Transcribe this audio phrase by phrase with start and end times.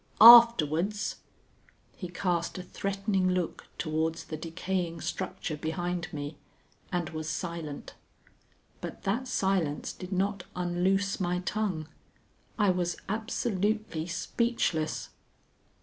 [0.19, 1.17] Afterwards"
[1.95, 6.37] He cast a threatening look towards the decaying structure behind me,
[6.91, 7.93] and was silent.
[8.81, 11.87] But that silence did not unloose my tongue.
[12.57, 15.09] I was absolutely speechless.